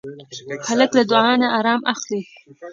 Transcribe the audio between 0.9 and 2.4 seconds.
له دعا نه ارام اخلي.